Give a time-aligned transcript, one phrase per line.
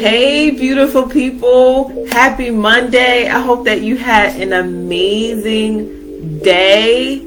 [0.00, 2.06] Hey, beautiful people.
[2.08, 3.28] Happy Monday.
[3.28, 7.20] I hope that you had an amazing day.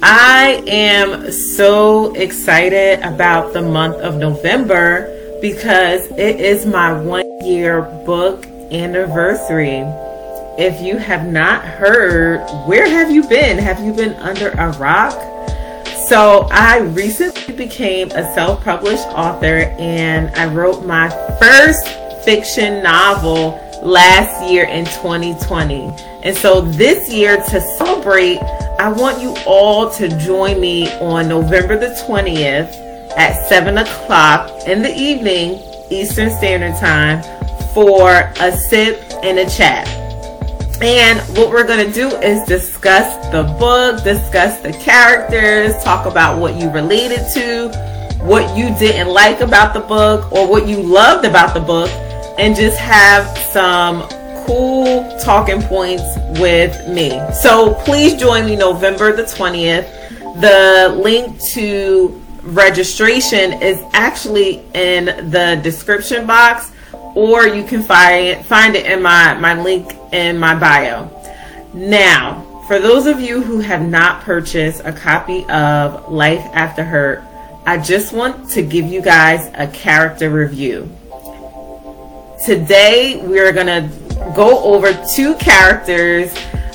[0.00, 5.10] I am so excited about the month of November
[5.40, 9.82] because it is my one year book anniversary.
[10.56, 13.58] If you have not heard, where have you been?
[13.58, 15.33] Have you been under a rock?
[16.08, 21.08] So, I recently became a self published author and I wrote my
[21.40, 21.86] first
[22.24, 25.94] fiction novel last year in 2020.
[26.22, 28.38] And so this year to celebrate,
[28.78, 32.74] I want you all to join me on November the 20th
[33.16, 37.22] at 7 o'clock in the evening, Eastern Standard Time,
[37.72, 39.86] for a sip and a chat.
[40.80, 46.38] And what we're going to do is discuss the book, discuss the characters, talk about
[46.38, 47.68] what you related to,
[48.22, 51.88] what you didn't like about the book, or what you loved about the book,
[52.38, 54.02] and just have some
[54.46, 56.02] cool talking points
[56.40, 57.20] with me.
[57.32, 59.88] So please join me November the 20th.
[60.40, 66.72] The link to registration is actually in the description box
[67.14, 71.10] or you can find find it in my my link in my bio.
[71.72, 77.22] Now, for those of you who have not purchased a copy of Life After Hurt,
[77.66, 80.90] I just want to give you guys a character review.
[82.44, 83.90] Today, we're going to
[84.36, 86.34] go over two characters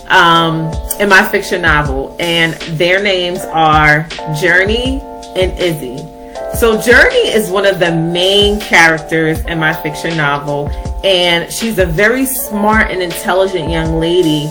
[0.10, 4.08] um, in my fiction novel, and their names are
[4.40, 5.00] Journey
[5.36, 6.19] and Izzy.
[6.58, 10.70] So, Journey is one of the main characters in my fiction novel,
[11.04, 14.48] and she's a very smart and intelligent young lady,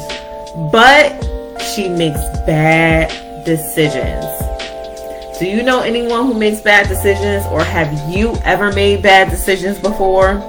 [0.73, 1.13] but
[1.61, 4.25] she makes bad decisions.
[5.39, 9.79] Do you know anyone who makes bad decisions, or have you ever made bad decisions
[9.79, 10.43] before?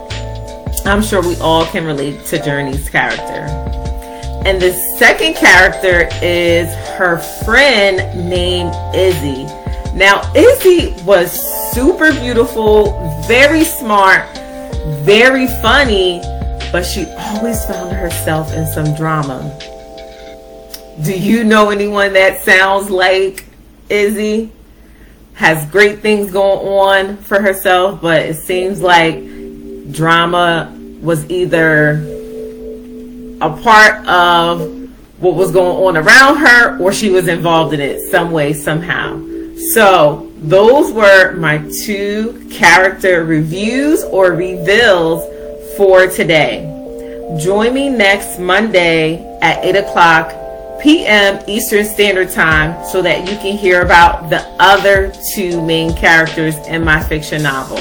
[0.85, 3.45] I'm sure we all can relate to Journey's character.
[4.45, 7.97] And the second character is her friend
[8.29, 9.45] named Izzy.
[9.95, 11.31] Now, Izzy was
[11.73, 14.25] super beautiful, very smart,
[15.03, 16.21] very funny,
[16.71, 19.57] but she always found herself in some drama.
[21.03, 23.45] Do you know anyone that sounds like
[23.89, 24.51] Izzy?
[25.33, 29.23] Has great things going on for herself, but it seems like
[29.91, 31.91] drama was either
[33.41, 34.59] a part of
[35.19, 39.28] what was going on around her or she was involved in it some way, somehow.
[39.59, 45.21] So, those were my two character reviews or reveals
[45.75, 46.65] for today.
[47.43, 50.31] Join me next Monday at 8 o'clock
[50.81, 51.43] p.m.
[51.45, 56.83] Eastern Standard Time so that you can hear about the other two main characters in
[56.83, 57.77] my fiction novel.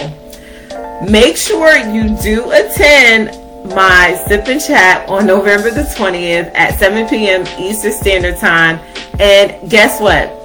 [1.09, 3.29] Make sure you do attend
[3.73, 7.47] my sip and chat on November the 20th at 7 p.m.
[7.61, 8.81] Eastern Standard Time.
[9.21, 10.38] And guess what?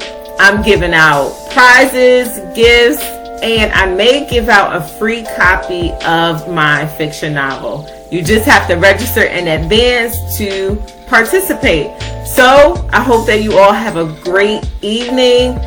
[0.43, 3.01] I'm giving out prizes, gifts,
[3.41, 7.89] and I may give out a free copy of my fiction novel.
[8.11, 11.97] You just have to register in advance to participate.
[12.27, 15.57] So I hope that you all have a great evening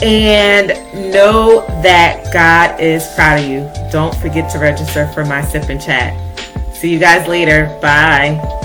[0.00, 0.68] and
[1.12, 3.68] know that God is proud of you.
[3.90, 6.14] Don't forget to register for my sip and chat.
[6.72, 7.76] See you guys later.
[7.82, 8.59] Bye.